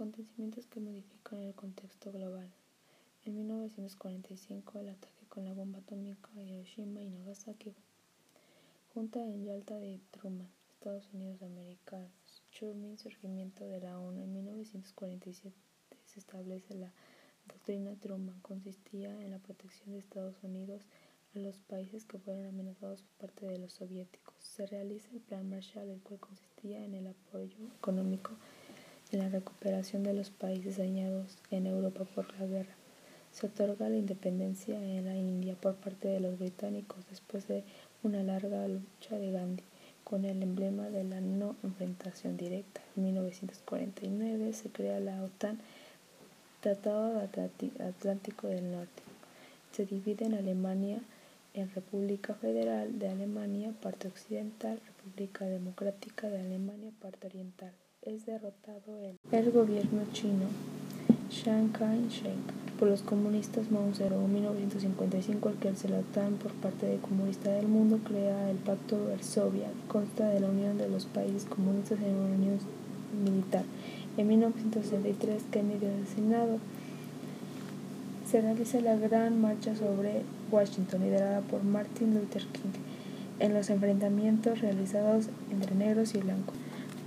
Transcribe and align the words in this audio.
Acontecimientos 0.00 0.66
que 0.66 0.80
modifican 0.80 1.42
el 1.42 1.54
contexto 1.54 2.10
global. 2.10 2.50
En 3.26 3.36
1945, 3.36 4.78
el 4.78 4.88
ataque 4.88 5.26
con 5.28 5.44
la 5.44 5.52
bomba 5.52 5.80
atómica 5.80 6.30
a 6.34 6.40
Hiroshima 6.40 7.02
y 7.02 7.10
Nagasaki. 7.10 7.74
Junta 8.94 9.22
en 9.22 9.44
Yalta 9.44 9.78
de 9.78 10.00
Truman, 10.10 10.48
Estados 10.70 11.06
Unidos 11.12 11.42
americanos. 11.42 12.10
Truman, 12.58 12.96
surgimiento 12.96 13.66
de 13.66 13.80
la 13.80 13.98
ONU. 13.98 14.22
En 14.22 14.32
1947 14.32 15.54
se 16.06 16.18
establece 16.18 16.74
la 16.76 16.94
doctrina 17.46 17.94
Truman. 18.00 18.40
Consistía 18.40 19.10
en 19.22 19.32
la 19.32 19.38
protección 19.38 19.92
de 19.92 19.98
Estados 19.98 20.42
Unidos 20.42 20.86
a 21.34 21.40
los 21.40 21.60
países 21.60 22.06
que 22.06 22.18
fueron 22.18 22.46
amenazados 22.46 23.02
por 23.02 23.16
parte 23.18 23.44
de 23.44 23.58
los 23.58 23.74
soviéticos. 23.74 24.34
Se 24.38 24.64
realiza 24.64 25.10
el 25.12 25.20
Plan 25.20 25.50
Marshall, 25.50 25.90
el 25.90 26.00
cual 26.00 26.20
consistía 26.20 26.82
en 26.82 26.94
el 26.94 27.06
apoyo 27.06 27.58
económico 27.76 28.30
en 29.12 29.18
la 29.18 29.28
recuperación 29.28 30.02
de 30.02 30.14
los 30.14 30.30
países 30.30 30.78
dañados 30.78 31.38
en 31.50 31.66
Europa 31.66 32.04
por 32.14 32.32
la 32.38 32.46
guerra. 32.46 32.74
Se 33.32 33.46
otorga 33.46 33.88
la 33.88 33.96
independencia 33.96 34.74
en 34.74 35.04
la 35.04 35.16
India 35.16 35.54
por 35.54 35.76
parte 35.76 36.08
de 36.08 36.20
los 36.20 36.38
británicos 36.38 36.98
después 37.08 37.46
de 37.48 37.64
una 38.02 38.22
larga 38.22 38.66
lucha 38.66 39.16
de 39.18 39.30
Gandhi 39.30 39.62
con 40.04 40.24
el 40.24 40.42
emblema 40.42 40.88
de 40.88 41.04
la 41.04 41.20
no 41.20 41.54
enfrentación 41.62 42.36
directa. 42.36 42.80
En 42.96 43.04
1949 43.04 44.52
se 44.52 44.68
crea 44.70 44.98
la 44.98 45.22
OTAN, 45.22 45.60
Tratado 46.60 47.20
Atlántico 47.20 48.48
del 48.48 48.72
Norte. 48.72 49.02
Se 49.72 49.86
divide 49.86 50.26
en 50.26 50.34
Alemania 50.34 51.00
en 51.54 51.70
República 51.74 52.34
Federal 52.34 52.98
de 52.98 53.08
Alemania, 53.08 53.72
parte 53.80 54.08
occidental, 54.08 54.80
República 54.86 55.44
Democrática 55.46 56.28
de 56.28 56.40
Alemania, 56.40 56.90
parte 57.00 57.26
oriental. 57.26 57.72
Es 58.02 58.24
derrotado 58.24 58.96
el, 59.04 59.18
el 59.30 59.52
gobierno 59.52 60.00
chino 60.14 60.46
Chiang 61.28 61.68
Kai-shek 61.70 62.32
por 62.78 62.88
los 62.88 63.02
comunistas 63.02 63.70
Mao 63.70 63.92
Zedong 63.92 64.24
en 64.24 64.32
1955, 64.32 65.50
al 65.50 65.56
que 65.56 65.70
la 65.86 65.98
OTAN 65.98 66.36
por 66.36 66.50
parte 66.52 66.86
de 66.86 66.96
comunista 66.96 67.50
del 67.50 67.68
mundo 67.68 67.98
crea 68.02 68.50
el 68.50 68.56
Pacto 68.56 68.96
Varsovia, 69.10 69.68
consta 69.86 70.30
de 70.30 70.40
la 70.40 70.48
unión 70.48 70.78
de 70.78 70.88
los 70.88 71.04
países 71.04 71.44
comunistas 71.44 71.98
en 72.00 72.14
una 72.14 72.34
unión 72.36 72.58
militar. 73.22 73.64
En 74.16 74.28
1963, 74.28 75.42
Kennedy 75.50 75.86
designado 76.00 76.56
se 78.26 78.40
realiza 78.40 78.80
la 78.80 78.96
Gran 78.96 79.38
Marcha 79.42 79.76
sobre 79.76 80.22
Washington, 80.50 81.02
liderada 81.02 81.42
por 81.42 81.64
Martin 81.64 82.14
Luther 82.14 82.46
King, 82.46 82.80
en 83.40 83.52
los 83.52 83.68
enfrentamientos 83.68 84.62
realizados 84.62 85.28
entre 85.50 85.74
negros 85.74 86.14
y 86.14 86.18
blancos. 86.20 86.56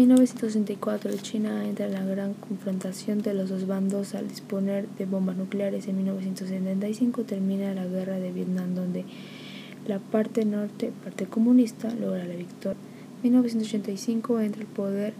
1964, 0.00 1.12
China 1.18 1.68
entra 1.68 1.84
en 1.84 1.92
la 1.92 2.02
gran 2.02 2.32
confrontación 2.32 3.20
de 3.20 3.34
los 3.34 3.50
dos 3.50 3.66
bandos 3.66 4.14
al 4.14 4.28
disponer 4.28 4.88
de 4.96 5.04
bombas 5.04 5.36
nucleares. 5.36 5.88
En 5.88 5.96
1975 5.98 7.24
termina 7.24 7.74
la 7.74 7.84
guerra 7.84 8.18
de 8.18 8.32
Vietnam, 8.32 8.74
donde 8.74 9.04
la 9.86 9.98
parte 9.98 10.46
norte, 10.46 10.90
parte 11.04 11.26
comunista, 11.26 11.94
logra 11.94 12.24
la 12.24 12.34
victoria. 12.34 12.80
1985 13.22 14.40
entra 14.40 14.62
el 14.62 14.68
poder 14.68 15.12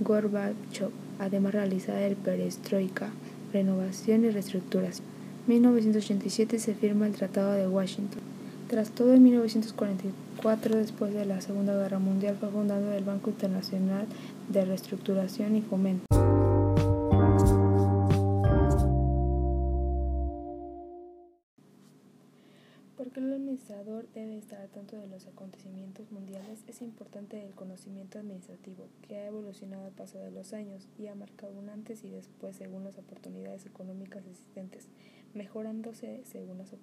Gorbachev, 0.00 0.88
además 1.18 1.52
realiza 1.52 2.00
el 2.00 2.16
perestroika 2.16 3.10
renovación 3.52 4.24
y 4.24 4.30
reestructuración. 4.30 5.06
1987 5.48 6.58
se 6.60 6.74
firma 6.74 7.06
el 7.06 7.12
Tratado 7.12 7.52
de 7.52 7.68
Washington. 7.68 8.22
Tras 8.72 8.90
todo, 8.90 9.12
en 9.12 9.22
1944, 9.22 10.78
después 10.78 11.12
de 11.12 11.26
la 11.26 11.42
Segunda 11.42 11.76
Guerra 11.76 11.98
Mundial, 11.98 12.38
fue 12.40 12.48
fundado 12.48 12.90
el 12.94 13.04
Banco 13.04 13.28
Internacional 13.28 14.06
de 14.48 14.64
Reestructuración 14.64 15.56
y 15.56 15.60
Fomento. 15.60 16.06
Porque 22.96 23.20
el 23.20 23.34
administrador 23.34 24.08
debe 24.14 24.38
estar 24.38 24.62
al 24.62 24.70
tanto 24.70 24.96
de 24.96 25.06
los 25.06 25.26
acontecimientos 25.26 26.10
mundiales, 26.10 26.64
es 26.66 26.80
importante 26.80 27.44
el 27.44 27.52
conocimiento 27.52 28.20
administrativo, 28.20 28.88
que 29.06 29.18
ha 29.18 29.26
evolucionado 29.26 29.84
al 29.84 29.92
paso 29.92 30.16
de 30.16 30.30
los 30.30 30.54
años 30.54 30.88
y 30.98 31.08
ha 31.08 31.14
marcado 31.14 31.52
un 31.58 31.68
antes 31.68 32.04
y 32.04 32.08
después 32.08 32.56
según 32.56 32.84
las 32.84 32.96
oportunidades 32.96 33.66
económicas 33.66 34.24
existentes, 34.24 34.88
mejorándose 35.34 36.22
según 36.24 36.56
las, 36.56 36.74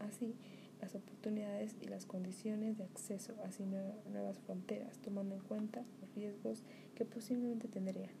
así 0.00 0.34
las 0.80 0.94
oportunidades 0.94 1.76
y 1.80 1.88
las 1.88 2.06
condiciones 2.06 2.78
de 2.78 2.84
acceso, 2.84 3.34
así 3.44 3.64
nuevas 3.64 4.38
fronteras, 4.40 4.98
tomando 4.98 5.34
en 5.34 5.40
cuenta 5.42 5.84
los 6.00 6.14
riesgos 6.14 6.62
que 6.94 7.04
posiblemente 7.04 7.68
tendrían. 7.68 8.16